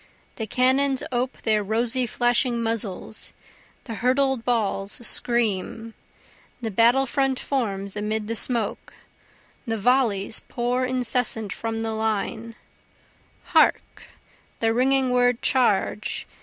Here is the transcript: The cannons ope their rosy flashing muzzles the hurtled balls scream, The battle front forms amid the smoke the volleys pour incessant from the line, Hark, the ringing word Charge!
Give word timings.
The 0.37 0.47
cannons 0.47 1.03
ope 1.11 1.43
their 1.43 1.61
rosy 1.61 2.07
flashing 2.07 2.59
muzzles 2.63 3.33
the 3.83 3.93
hurtled 3.93 4.43
balls 4.43 4.93
scream, 5.05 5.93
The 6.59 6.71
battle 6.71 7.05
front 7.05 7.39
forms 7.39 7.95
amid 7.95 8.25
the 8.27 8.33
smoke 8.35 8.95
the 9.67 9.77
volleys 9.77 10.41
pour 10.47 10.85
incessant 10.85 11.53
from 11.53 11.83
the 11.83 11.91
line, 11.93 12.55
Hark, 13.53 14.07
the 14.59 14.73
ringing 14.73 15.11
word 15.11 15.43
Charge! 15.43 16.25